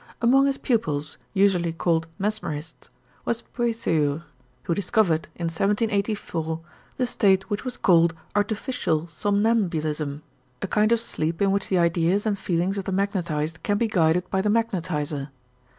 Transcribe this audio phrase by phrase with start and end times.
[0.19, 2.89] Among his pupils, usually called mesmerists,
[3.23, 4.23] was Puysèyur,
[4.63, 6.59] who discovered, in 1784,
[6.97, 10.23] the state which was called artificial somnambulism,
[10.63, 13.85] a kind of sleep in which the ideas and feelings of the magnetized can be
[13.87, 15.29] guided by the magnetizer.